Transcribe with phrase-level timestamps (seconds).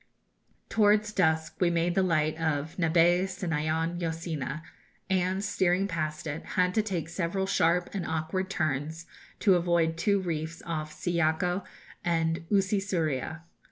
[0.67, 4.63] Towards dusk we made the light of Nabae Sinaon Yo Sina,
[5.11, 9.05] and, steering past it, had to take several sharp and awkward turns,
[9.41, 11.63] to avoid two reefs off Siyako
[12.03, 13.43] and Usi Suria.